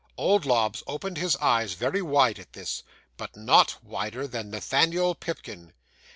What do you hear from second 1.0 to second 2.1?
his eyes very